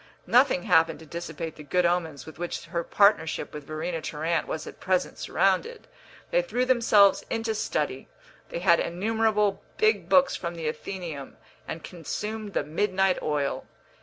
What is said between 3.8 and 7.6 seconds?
Tarrant was at present surrounded. They threw themselves into